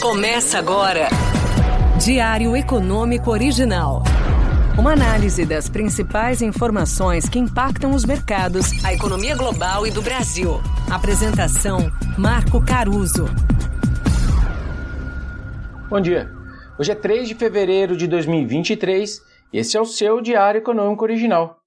Começa 0.00 0.60
agora. 0.60 1.08
Diário 2.00 2.56
Econômico 2.56 3.32
Original. 3.32 4.04
Uma 4.78 4.92
análise 4.92 5.44
das 5.44 5.68
principais 5.68 6.40
informações 6.40 7.28
que 7.28 7.36
impactam 7.36 7.90
os 7.90 8.04
mercados, 8.04 8.84
a 8.84 8.94
economia 8.94 9.36
global 9.36 9.84
e 9.88 9.90
do 9.90 10.00
Brasil. 10.00 10.60
Apresentação: 10.88 11.90
Marco 12.16 12.64
Caruso. 12.64 13.24
Bom 15.90 16.00
dia. 16.00 16.30
Hoje 16.78 16.92
é 16.92 16.94
3 16.94 17.26
de 17.26 17.34
fevereiro 17.34 17.96
de 17.96 18.06
2023 18.06 19.20
e 19.52 19.58
esse 19.58 19.76
é 19.76 19.80
o 19.80 19.84
seu 19.84 20.20
Diário 20.20 20.58
Econômico 20.58 21.02
Original. 21.02 21.58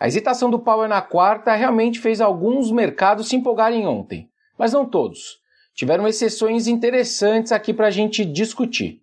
A 0.00 0.08
hesitação 0.08 0.48
do 0.48 0.58
Powell 0.58 0.88
na 0.88 1.02
quarta 1.02 1.54
realmente 1.54 2.00
fez 2.00 2.22
alguns 2.22 2.72
mercados 2.72 3.28
se 3.28 3.36
empolgarem 3.36 3.86
ontem, 3.86 4.30
mas 4.58 4.72
não 4.72 4.86
todos. 4.86 5.46
Tiveram 5.78 6.08
exceções 6.08 6.66
interessantes 6.66 7.52
aqui 7.52 7.72
para 7.72 7.86
a 7.86 7.90
gente 7.90 8.24
discutir. 8.24 9.00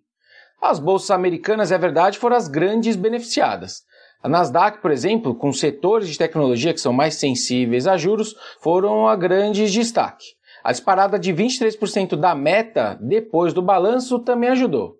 As 0.60 0.78
bolsas 0.78 1.10
americanas, 1.10 1.72
é 1.72 1.78
verdade, 1.78 2.18
foram 2.18 2.36
as 2.36 2.48
grandes 2.48 2.96
beneficiadas. 2.96 3.82
A 4.22 4.28
Nasdaq, 4.28 4.82
por 4.82 4.90
exemplo, 4.90 5.34
com 5.34 5.50
setores 5.54 6.06
de 6.06 6.18
tecnologia 6.18 6.74
que 6.74 6.80
são 6.80 6.92
mais 6.92 7.14
sensíveis 7.14 7.86
a 7.86 7.96
juros, 7.96 8.36
foram 8.60 9.08
a 9.08 9.16
grande 9.16 9.64
destaque. 9.70 10.26
A 10.62 10.70
disparada 10.70 11.18
de 11.18 11.32
23% 11.32 12.14
da 12.14 12.34
meta 12.34 12.98
depois 13.00 13.54
do 13.54 13.62
balanço 13.62 14.18
também 14.18 14.50
ajudou. 14.50 14.96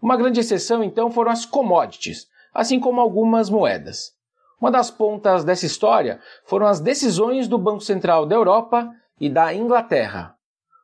Uma 0.00 0.16
grande 0.16 0.40
exceção, 0.40 0.82
então, 0.82 1.10
foram 1.10 1.30
as 1.30 1.44
commodities, 1.44 2.28
assim 2.54 2.80
como 2.80 2.98
algumas 2.98 3.50
moedas. 3.50 4.12
Uma 4.58 4.70
das 4.70 4.90
pontas 4.90 5.44
dessa 5.44 5.66
história 5.66 6.18
foram 6.46 6.66
as 6.66 6.80
decisões 6.80 7.46
do 7.46 7.58
Banco 7.58 7.82
Central 7.82 8.24
da 8.24 8.36
Europa 8.36 8.90
e 9.20 9.28
da 9.28 9.52
Inglaterra. 9.52 10.39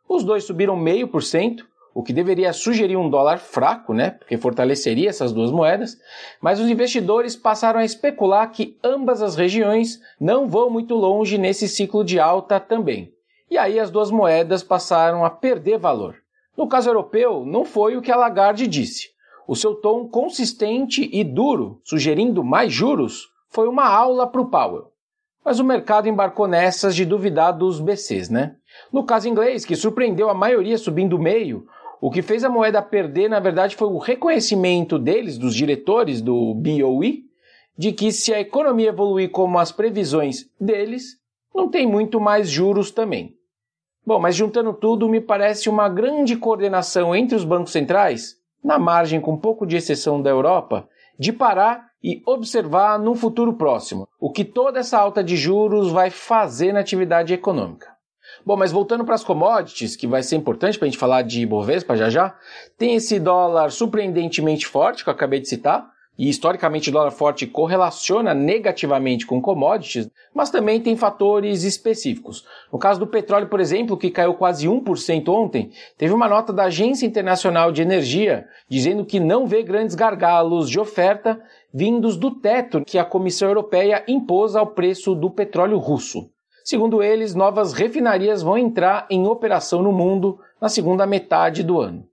Os 0.09 0.23
dois 0.23 0.45
subiram 0.45 0.77
0,5%, 0.77 1.65
o 1.95 2.03
que 2.03 2.13
deveria 2.13 2.53
sugerir 2.53 2.97
um 2.97 3.09
dólar 3.09 3.39
fraco, 3.39 3.95
né, 3.95 4.11
porque 4.11 4.37
fortaleceria 4.37 5.09
essas 5.09 5.33
duas 5.33 5.51
moedas, 5.51 5.99
mas 6.43 6.61
os 6.61 6.69
investidores 6.69 7.35
passaram 7.35 7.81
a 7.81 7.85
especular 7.87 8.51
que 8.51 8.77
ambas 8.85 9.23
as 9.23 9.35
regiões 9.35 9.99
não 10.21 10.47
vão 10.47 10.69
muito 10.69 10.95
longe 10.95 11.39
nesse 11.39 11.67
ciclo 11.67 12.05
de 12.05 12.21
alta 12.21 12.61
também. 12.61 13.13
E 13.51 13.57
aí 13.57 13.81
as 13.81 13.91
duas 13.91 14.11
moedas 14.11 14.63
passaram 14.63 15.25
a 15.25 15.31
perder 15.31 15.79
valor. 15.79 16.17
No 16.57 16.69
caso 16.69 16.91
europeu, 16.91 17.45
não 17.47 17.65
foi 17.65 17.97
o 17.97 18.03
que 18.03 18.13
a 18.13 18.17
Lagarde 18.17 18.67
disse. 18.67 19.11
O 19.49 19.57
seu 19.57 19.75
tom 19.75 20.07
consistente 20.07 21.09
e 21.13 21.25
duro, 21.25 21.81
sugerindo 21.85 22.45
mais 22.45 22.73
juros, 22.73 23.29
foi 23.49 23.69
uma 23.69 23.89
aula 23.89 24.27
para 24.27 24.41
o 24.41 24.51
Powell. 24.51 24.93
Mas 25.47 25.61
o 25.61 25.65
mercado 25.65 26.09
embarcou 26.09 26.49
nessas 26.49 26.97
de 26.97 27.05
duvidar 27.05 27.53
dos 27.53 27.79
BCs, 27.79 28.29
né? 28.29 28.57
No 28.93 29.05
caso 29.05 29.29
inglês, 29.29 29.65
que 29.65 29.77
surpreendeu 29.77 30.29
a 30.29 30.35
maioria 30.35 30.77
subindo 30.77 31.21
meio, 31.21 31.69
o 32.01 32.11
que 32.11 32.21
fez 32.21 32.43
a 32.43 32.49
moeda 32.49 32.83
perder, 32.83 33.31
na 33.31 33.39
verdade, 33.39 33.77
foi 33.77 33.87
o 33.87 33.99
reconhecimento 33.99 34.99
deles, 34.99 35.39
dos 35.39 35.55
diretores 35.55 36.21
do 36.21 36.53
BOE, 36.53 37.27
de 37.79 37.93
que 37.93 38.11
se 38.11 38.35
a 38.35 38.41
economia 38.41 38.89
evoluir 38.89 39.31
como 39.31 39.57
as 39.61 39.71
previsões 39.71 40.51
deles, 40.61 41.17
não 41.55 41.69
tem 41.69 41.87
muito 41.87 42.21
mais 42.21 42.51
juros 42.51 42.91
também. 42.91 43.37
Bom, 44.05 44.19
mas 44.19 44.35
juntando 44.35 44.73
tudo, 44.73 45.09
me 45.09 45.21
parece 45.21 45.69
uma 45.69 45.89
grande 45.89 46.35
coordenação 46.35 47.15
entre 47.15 47.37
os 47.37 47.45
bancos 47.45 47.71
centrais, 47.71 48.35
na 48.65 48.81
margem 48.81 49.21
com 49.21 49.37
pouco 49.37 49.65
de 49.65 49.77
exceção 49.77 50.21
da 50.21 50.29
Europa, 50.29 50.89
de 51.19 51.33
parar 51.33 51.87
e 52.03 52.23
observar 52.27 52.99
no 52.99 53.15
futuro 53.15 53.55
próximo 53.55 54.09
o 54.21 54.31
que 54.31 54.45
toda 54.45 54.79
essa 54.79 54.99
alta 54.99 55.25
de 55.25 55.37
juros 55.37 55.91
vai 55.91 56.11
fazer 56.11 56.73
na 56.73 56.81
atividade 56.81 57.35
econômica. 57.35 57.97
Bom, 58.45 58.57
mas 58.57 58.71
voltando 58.71 59.05
para 59.05 59.15
as 59.15 59.25
commodities, 59.25 59.97
que 59.97 60.07
vai 60.07 60.23
ser 60.23 60.37
importante 60.37 60.79
para 60.79 60.87
a 60.87 60.91
gente 60.91 60.99
falar 60.99 61.23
de 61.23 61.43
Ibovespa 61.43 61.97
já 61.97 62.11
já, 62.11 62.37
tem 62.79 62.95
esse 62.95 63.19
dólar 63.19 63.71
surpreendentemente 63.71 64.67
forte 64.67 65.03
que 65.03 65.11
eu 65.11 65.15
acabei 65.15 65.41
de 65.41 65.49
citar, 65.49 65.89
e 66.19 66.29
historicamente 66.29 66.89
o 66.89 66.93
dólar 66.93 67.11
forte 67.11 67.47
correlaciona 67.47 68.33
negativamente 68.33 69.27
com 69.27 69.41
commodities, 69.41 70.09
mas 70.35 70.51
também 70.51 70.81
tem 70.81 70.97
fatores 70.97 71.63
específicos. 71.63 72.45
No 72.73 72.79
caso 72.79 73.01
do 73.01 73.07
petróleo, 73.07 73.49
por 73.49 73.61
exemplo, 73.61 73.97
que 73.97 74.11
caiu 74.11 74.35
quase 74.35 74.67
1% 74.67 75.29
ontem, 75.29 75.71
teve 75.97 76.15
uma 76.15 76.29
nota 76.29 76.53
da 76.53 76.65
Agência 76.65 77.07
Internacional 77.07 77.71
de 77.71 77.83
Energia 77.83 78.47
dizendo 78.69 79.05
que 79.05 79.21
não 79.21 79.47
vê 79.47 79.63
grandes 79.63 79.95
gargalos 79.95 80.71
de 80.71 80.81
oferta 80.81 81.41
vindos 81.73 82.17
do 82.17 82.31
teto 82.31 82.83
que 82.85 82.99
a 82.99 83.05
Comissão 83.05 83.49
Europeia 83.49 84.03
impôs 84.09 84.57
ao 84.57 84.69
preço 84.69 85.15
do 85.15 85.31
petróleo 85.31 85.79
russo. 85.79 86.31
Segundo 86.65 87.03
eles, 87.03 87.35
novas 87.35 87.73
refinarias 87.73 88.43
vão 88.43 88.59
entrar 88.59 89.07
em 89.09 89.27
operação 89.27 89.83
no 89.83 89.93
mundo 89.93 90.39
na 90.61 90.69
segunda 90.69 91.07
metade 91.07 91.63
do 91.63 91.81
ano. 91.81 92.09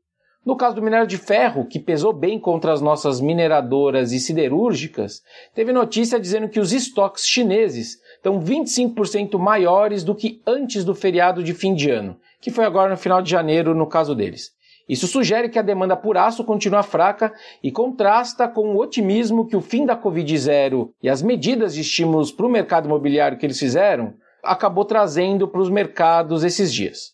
No 0.45 0.57
caso 0.57 0.75
do 0.75 0.81
minério 0.81 1.07
de 1.07 1.17
ferro, 1.17 1.65
que 1.65 1.79
pesou 1.79 2.11
bem 2.11 2.37
contra 2.37 2.73
as 2.73 2.81
nossas 2.81 3.21
mineradoras 3.21 4.11
e 4.11 4.19
siderúrgicas, 4.19 5.21
teve 5.55 5.71
notícia 5.71 6.19
dizendo 6.19 6.49
que 6.49 6.59
os 6.59 6.73
estoques 6.73 7.25
chineses 7.25 7.97
estão 8.15 8.41
25% 8.41 9.39
maiores 9.39 10.03
do 10.03 10.13
que 10.13 10.41
antes 10.45 10.83
do 10.83 10.93
feriado 10.93 11.41
de 11.41 11.53
fim 11.53 11.73
de 11.73 11.89
ano, 11.89 12.17
que 12.41 12.51
foi 12.51 12.65
agora 12.65 12.89
no 12.89 12.97
final 12.97 13.21
de 13.21 13.31
janeiro 13.31 13.73
no 13.73 13.87
caso 13.87 14.13
deles. 14.13 14.51
Isso 14.87 15.07
sugere 15.07 15.47
que 15.47 15.57
a 15.57 15.61
demanda 15.61 15.95
por 15.95 16.17
aço 16.17 16.43
continua 16.43 16.83
fraca 16.83 17.33
e 17.63 17.71
contrasta 17.71 18.45
com 18.45 18.75
o 18.75 18.81
otimismo 18.81 19.47
que 19.47 19.55
o 19.55 19.61
fim 19.61 19.85
da 19.85 19.95
Covid-0 19.95 20.89
e 21.01 21.07
as 21.07 21.21
medidas 21.21 21.73
de 21.73 21.79
estímulos 21.79 22.33
para 22.33 22.45
o 22.45 22.49
mercado 22.49 22.87
imobiliário 22.87 23.37
que 23.37 23.45
eles 23.45 23.57
fizeram 23.57 24.15
acabou 24.43 24.83
trazendo 24.83 25.47
para 25.47 25.61
os 25.61 25.69
mercados 25.69 26.43
esses 26.43 26.73
dias 26.73 27.13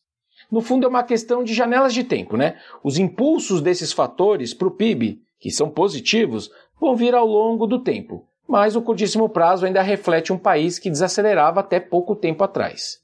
no 0.51 0.61
fundo 0.61 0.85
é 0.85 0.89
uma 0.89 1.03
questão 1.03 1.43
de 1.43 1.53
janelas 1.53 1.93
de 1.93 2.03
tempo, 2.03 2.35
né? 2.35 2.57
Os 2.83 2.97
impulsos 2.97 3.61
desses 3.61 3.93
fatores 3.93 4.53
para 4.53 4.67
o 4.67 4.71
PIB, 4.71 5.21
que 5.39 5.51
são 5.51 5.69
positivos, 5.69 6.51
vão 6.79 6.95
vir 6.95 7.13
ao 7.13 7.27
longo 7.27 7.67
do 7.67 7.79
tempo, 7.79 8.25
mas 8.47 8.75
o 8.75 8.81
curtíssimo 8.81 9.29
prazo 9.29 9.65
ainda 9.65 9.81
reflete 9.81 10.33
um 10.33 10.37
país 10.37 10.79
que 10.79 10.89
desacelerava 10.89 11.59
até 11.59 11.79
pouco 11.79 12.15
tempo 12.15 12.43
atrás. 12.43 12.99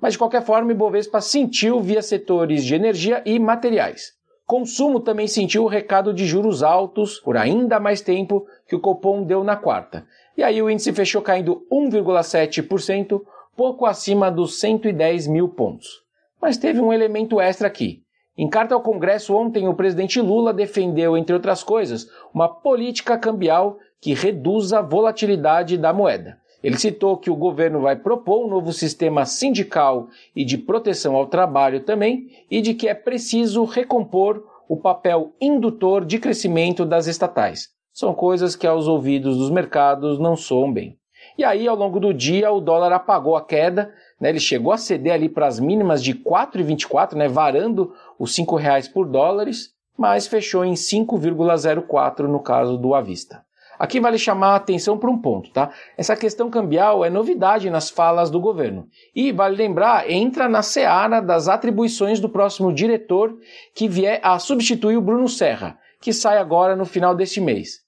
Mas 0.00 0.14
de 0.14 0.18
qualquer 0.18 0.42
forma, 0.42 0.72
Ibovespa 0.72 1.20
sentiu 1.20 1.80
via 1.80 2.00
setores 2.00 2.64
de 2.64 2.74
energia 2.74 3.22
e 3.26 3.38
materiais. 3.38 4.14
Consumo 4.46 5.00
também 5.00 5.26
sentiu 5.26 5.64
o 5.64 5.68
recado 5.68 6.14
de 6.14 6.24
juros 6.24 6.62
altos 6.62 7.18
por 7.18 7.36
ainda 7.36 7.80
mais 7.80 8.00
tempo 8.00 8.46
que 8.66 8.76
o 8.76 8.80
Copom 8.80 9.24
deu 9.24 9.42
na 9.42 9.56
quarta. 9.56 10.06
E 10.36 10.42
aí 10.42 10.62
o 10.62 10.70
índice 10.70 10.92
fechou 10.92 11.20
caindo 11.20 11.66
1,7%, 11.70 13.20
pouco 13.56 13.84
acima 13.84 14.30
dos 14.30 14.60
110 14.60 15.26
mil 15.26 15.48
pontos. 15.48 16.05
Mas 16.46 16.56
teve 16.56 16.80
um 16.80 16.92
elemento 16.92 17.40
extra 17.40 17.66
aqui. 17.66 18.04
Em 18.38 18.48
carta 18.48 18.72
ao 18.72 18.80
Congresso 18.80 19.34
ontem, 19.34 19.66
o 19.66 19.74
presidente 19.74 20.20
Lula 20.20 20.54
defendeu, 20.54 21.16
entre 21.16 21.34
outras 21.34 21.60
coisas, 21.64 22.08
uma 22.32 22.48
política 22.48 23.18
cambial 23.18 23.78
que 24.00 24.14
reduza 24.14 24.78
a 24.78 24.82
volatilidade 24.82 25.76
da 25.76 25.92
moeda. 25.92 26.38
Ele 26.62 26.78
citou 26.78 27.16
que 27.16 27.32
o 27.32 27.34
governo 27.34 27.80
vai 27.80 27.96
propor 27.96 28.46
um 28.46 28.48
novo 28.48 28.72
sistema 28.72 29.24
sindical 29.24 30.06
e 30.36 30.44
de 30.44 30.56
proteção 30.56 31.16
ao 31.16 31.26
trabalho 31.26 31.80
também, 31.80 32.28
e 32.48 32.62
de 32.62 32.74
que 32.74 32.86
é 32.86 32.94
preciso 32.94 33.64
recompor 33.64 34.44
o 34.68 34.76
papel 34.76 35.32
indutor 35.40 36.04
de 36.04 36.16
crescimento 36.16 36.84
das 36.84 37.08
estatais. 37.08 37.70
São 37.92 38.14
coisas 38.14 38.54
que 38.54 38.68
aos 38.68 38.86
ouvidos 38.86 39.36
dos 39.36 39.50
mercados 39.50 40.16
não 40.20 40.36
soam 40.36 40.72
bem. 40.72 40.96
E 41.36 41.44
aí, 41.44 41.66
ao 41.66 41.76
longo 41.76 41.98
do 41.98 42.14
dia, 42.14 42.52
o 42.52 42.60
dólar 42.60 42.92
apagou 42.92 43.34
a 43.34 43.44
queda, 43.44 43.92
né, 44.20 44.30
ele 44.30 44.40
chegou 44.40 44.72
a 44.72 44.78
ceder 44.78 45.12
ali 45.12 45.28
para 45.28 45.46
as 45.46 45.60
mínimas 45.60 46.02
de 46.02 46.14
4,24, 46.14 47.14
né, 47.14 47.28
varando 47.28 47.92
os 48.18 48.36
R$ 48.36 48.44
reais 48.58 48.88
por 48.88 49.06
dólares, 49.06 49.74
mas 49.96 50.26
fechou 50.26 50.64
em 50.64 50.74
5,04 50.74 52.26
no 52.26 52.40
caso 52.40 52.76
do 52.76 52.94
Avista. 52.94 53.44
Aqui 53.78 54.00
vale 54.00 54.18
chamar 54.18 54.52
a 54.52 54.56
atenção 54.56 54.98
para 54.98 55.10
um 55.10 55.18
ponto, 55.18 55.50
tá? 55.50 55.70
Essa 55.98 56.16
questão 56.16 56.48
cambial 56.48 57.04
é 57.04 57.10
novidade 57.10 57.68
nas 57.68 57.90
falas 57.90 58.30
do 58.30 58.40
governo. 58.40 58.88
E 59.14 59.32
vale 59.32 59.54
lembrar, 59.54 60.10
entra 60.10 60.48
na 60.48 60.62
seara 60.62 61.20
das 61.20 61.46
atribuições 61.46 62.18
do 62.18 62.28
próximo 62.28 62.72
diretor 62.72 63.36
que 63.74 63.86
vier 63.86 64.18
a 64.22 64.38
substituir 64.38 64.96
o 64.96 65.02
Bruno 65.02 65.28
Serra, 65.28 65.78
que 66.00 66.12
sai 66.12 66.38
agora 66.38 66.74
no 66.74 66.86
final 66.86 67.14
deste 67.14 67.40
mês. 67.40 67.80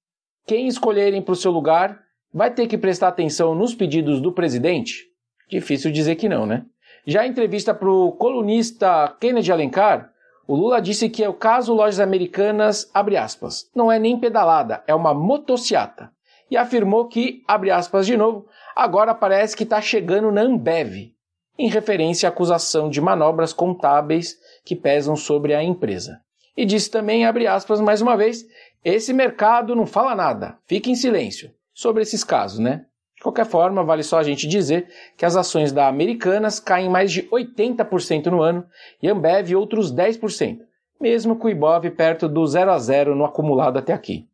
Quem 0.47 0.67
escolherem 0.67 1.23
para 1.23 1.33
o 1.33 1.37
seu 1.37 1.51
lugar 1.51 1.99
vai 2.33 2.51
ter 2.51 2.67
que 2.67 2.77
prestar 2.77 3.09
atenção 3.09 3.55
nos 3.55 3.75
pedidos 3.75 4.21
do 4.21 4.33
presidente? 4.33 5.07
Difícil 5.49 5.91
dizer 5.91 6.17
que 6.17 6.29
não, 6.29 6.45
né? 6.45 6.65
Já 7.07 7.27
em 7.27 7.31
entrevista 7.31 7.73
para 7.73 7.91
o 7.91 8.13
colunista 8.13 9.17
Kennedy 9.19 9.51
Alencar, 9.51 10.13
o 10.47 10.55
Lula 10.55 10.81
disse 10.81 11.09
que 11.09 11.25
é 11.25 11.29
o 11.29 11.35
caso 11.35 11.75
Lojas 11.75 12.01
Americanas, 12.01 12.91
abre 12.93 13.17
aspas, 13.17 13.71
não 13.75 13.91
é 13.91 13.99
nem 13.99 14.19
pedalada, 14.19 14.83
é 14.87 14.95
uma 14.95 15.13
motociata. 15.13 16.11
E 16.51 16.57
afirmou 16.57 17.07
que, 17.07 17.43
abre 17.47 17.71
aspas 17.71 18.07
de 18.07 18.17
novo, 18.17 18.47
agora 18.75 19.15
parece 19.15 19.57
que 19.57 19.65
está 19.65 19.81
chegando 19.81 20.33
na 20.33 20.43
Ambev, 20.43 21.13
em 21.59 21.69
referência 21.69 22.29
à 22.29 22.31
acusação 22.31 22.89
de 22.89 23.01
manobras 23.01 23.53
contábeis 23.53 24.39
que 24.65 24.77
pesam 24.77 25.17
sobre 25.17 25.55
a 25.55 25.63
empresa. 25.63 26.21
E 26.57 26.65
disse 26.65 26.91
também, 26.91 27.25
abre 27.27 27.47
aspas 27.47 27.81
mais 27.81 28.01
uma 28.01 28.17
vez, 28.17 28.47
esse 28.85 29.13
mercado 29.13 29.75
não 29.77 29.87
fala 29.87 30.15
nada, 30.15 30.59
fique 30.67 30.91
em 30.91 30.95
silêncio 30.95 31.51
sobre 31.75 32.03
esses 32.03 32.25
casos, 32.25 32.59
né? 32.59 32.87
De 33.19 33.23
qualquer 33.25 33.47
forma, 33.47 33.83
vale 33.83 34.05
só 34.05 34.19
a 34.19 34.23
gente 34.23 34.47
dizer 34.47 34.87
que 35.17 35.27
as 35.27 35.35
ações 35.35 35.73
da 35.73 35.89
Americanas 35.89 36.61
caem 36.61 36.89
mais 36.89 37.11
de 37.11 37.25
80% 37.25 38.27
no 38.27 38.41
ano 38.41 38.65
e 39.03 39.09
Ambev 39.09 39.57
outros 39.57 39.93
10%. 39.93 40.61
mesmo 41.01 41.37
com 41.37 41.47
o 41.47 41.51
Ibov 41.51 41.89
perto 41.91 42.29
do 42.29 42.45
0 42.47 42.71
a 42.73 42.79
0 42.79 43.15
no 43.15 43.25
acumulado 43.25 43.77
até 43.77 43.93
aqui. 43.93 44.29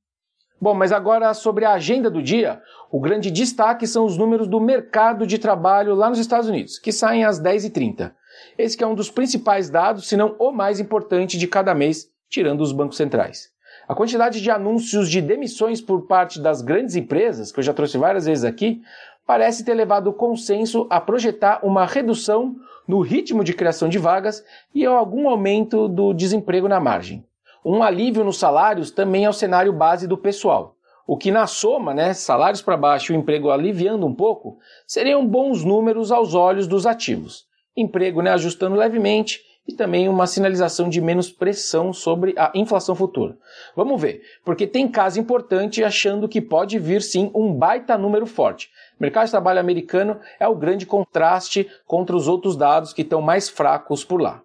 Bom, 0.61 0.73
mas 0.73 0.93
agora 0.93 1.33
sobre 1.35 1.65
a 1.65 1.73
agenda 1.73 2.11
do 2.11 2.23
dia, 2.23 2.63
o 2.91 3.01
grande 3.01 3.31
destaque 3.31 3.87
são 3.87 4.05
os 4.07 4.17
números 4.17 4.49
do 4.49 4.61
mercado 4.61 5.27
de 5.27 5.39
trabalho 5.39 5.95
lá 5.95 6.09
nos 6.09 6.19
Estados 6.19 6.49
Unidos, 6.49 6.79
que 6.79 6.93
saem 6.93 7.25
às 7.25 7.41
10h30. 7.41 8.13
Esse 8.57 8.83
é 8.83 8.87
um 8.87 8.95
dos 8.95 9.11
principais 9.11 9.69
dados, 9.69 10.09
se 10.09 10.17
não 10.17 10.37
o 10.39 10.53
mais 10.53 10.81
importante 10.81 11.37
de 11.37 11.47
cada 11.47 11.75
mês, 11.75 12.11
tirando 12.31 12.61
os 12.61 12.73
bancos 12.73 12.97
centrais. 12.97 13.54
A 13.87 13.95
quantidade 13.95 14.41
de 14.41 14.51
anúncios 14.51 15.11
de 15.11 15.21
demissões 15.21 15.81
por 15.81 16.07
parte 16.07 16.41
das 16.41 16.63
grandes 16.63 16.97
empresas, 16.97 17.53
que 17.53 17.61
eu 17.61 17.65
já 17.65 17.75
trouxe 17.75 17.99
várias 17.99 18.25
vezes 18.25 18.45
aqui, 18.45 18.81
parece 19.27 19.65
ter 19.65 19.75
levado 19.75 20.09
o 20.09 20.13
consenso 20.13 20.87
a 20.89 21.01
projetar 21.01 21.61
uma 21.63 21.85
redução 21.85 22.57
no 22.89 23.01
ritmo 23.01 23.45
de 23.45 23.53
criação 23.53 23.89
de 23.89 23.99
vagas 23.99 24.45
e 24.75 24.87
algum 24.87 25.29
aumento 25.29 25.89
do 25.89 26.15
desemprego 26.15 26.69
na 26.69 26.81
margem. 26.81 27.25
Um 27.65 27.83
alívio 27.83 28.25
nos 28.25 28.39
salários 28.39 28.91
também 28.91 29.25
é 29.25 29.29
o 29.29 29.33
cenário 29.33 29.73
base 29.73 30.07
do 30.07 30.19
pessoal. 30.19 30.77
O 31.07 31.17
que 31.17 31.31
na 31.31 31.47
soma, 31.47 31.93
né, 31.93 32.15
salários 32.15 32.63
para 32.63 32.77
baixo 32.77 33.13
e 33.13 33.17
o 33.17 33.19
emprego 33.19 33.51
aliviando 33.51 34.07
um 34.07 34.15
pouco, 34.15 34.59
seriam 34.87 35.27
bons 35.27 35.63
números 35.63 36.11
aos 36.11 36.35
olhos 36.35 36.67
dos 36.67 36.87
ativos. 36.87 37.47
Emprego 37.77 38.23
né, 38.23 38.31
ajustando 38.31 38.77
levemente 38.77 39.41
e 39.67 39.73
também 39.73 40.09
uma 40.09 40.27
sinalização 40.27 40.89
de 40.89 41.01
menos 41.01 41.31
pressão 41.31 41.93
sobre 41.93 42.35
a 42.37 42.53
inflação 42.55 42.95
futura. 42.95 43.37
Vamos 43.75 44.01
ver, 44.01 44.23
porque 44.45 44.67
tem 44.67 44.87
caso 44.89 45.19
importante 45.19 45.83
achando 45.83 46.29
que 46.29 46.41
pode 46.41 46.79
vir 46.79 47.03
sim 47.03 47.31
um 47.35 47.53
baita 47.53 47.97
número 47.97 48.27
forte. 48.27 48.71
O 48.99 49.03
mercado 49.03 49.27
de 49.27 49.31
trabalho 49.31 49.61
americano 49.61 50.21
é 50.39 50.47
o 50.47 50.55
grande 50.55 50.87
contraste 50.87 51.69
contra 51.87 52.15
os 52.15 52.29
outros 52.29 52.57
dados 52.57 52.93
que 52.93 53.03
estão 53.03 53.23
mais 53.23 53.49
fracos 53.49 54.05
por 54.05 54.21
lá. 54.21 54.43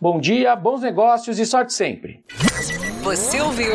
Bom 0.00 0.18
dia, 0.18 0.56
bons 0.56 0.80
negócios 0.80 1.38
e 1.38 1.46
sorte 1.46 1.72
sempre. 1.72 2.24
Você 3.02 3.40
ouviu? 3.40 3.74